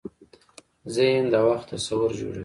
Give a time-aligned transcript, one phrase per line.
[0.95, 2.39] ذهن د وخت تصور جوړوي.